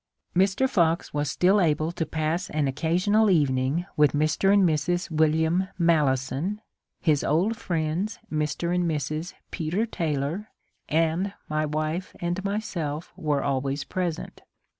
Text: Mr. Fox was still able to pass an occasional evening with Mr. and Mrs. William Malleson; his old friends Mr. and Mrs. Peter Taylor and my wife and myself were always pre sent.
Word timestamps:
Mr. 0.35 0.67
Fox 0.67 1.13
was 1.13 1.29
still 1.29 1.61
able 1.61 1.91
to 1.91 2.07
pass 2.07 2.49
an 2.49 2.67
occasional 2.67 3.29
evening 3.29 3.85
with 3.95 4.13
Mr. 4.13 4.51
and 4.51 4.67
Mrs. 4.67 5.11
William 5.11 5.67
Malleson; 5.79 6.59
his 6.99 7.23
old 7.23 7.55
friends 7.55 8.17
Mr. 8.33 8.73
and 8.73 8.89
Mrs. 8.89 9.35
Peter 9.51 9.85
Taylor 9.85 10.49
and 10.89 11.35
my 11.47 11.67
wife 11.67 12.15
and 12.19 12.43
myself 12.43 13.13
were 13.15 13.43
always 13.43 13.83
pre 13.83 14.09
sent. 14.11 14.41